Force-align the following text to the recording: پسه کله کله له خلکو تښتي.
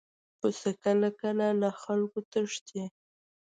پسه 0.39 0.69
کله 0.83 1.09
کله 1.21 1.47
له 1.61 1.69
خلکو 1.81 2.19
تښتي. 2.31 2.83